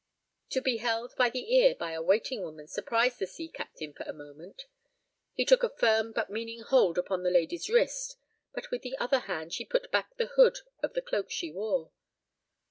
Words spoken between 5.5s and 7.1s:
a firm but meaning hold